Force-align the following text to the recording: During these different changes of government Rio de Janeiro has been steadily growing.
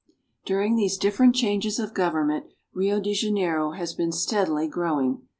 During 0.45 0.75
these 0.77 0.97
different 0.97 1.35
changes 1.35 1.77
of 1.77 1.93
government 1.93 2.47
Rio 2.73 2.99
de 2.99 3.13
Janeiro 3.13 3.73
has 3.73 3.93
been 3.93 4.11
steadily 4.11 4.67
growing. 4.67 5.27